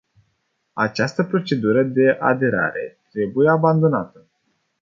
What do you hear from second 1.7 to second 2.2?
de